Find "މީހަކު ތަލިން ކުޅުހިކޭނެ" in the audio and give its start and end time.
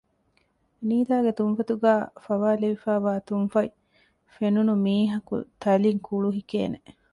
4.85-6.79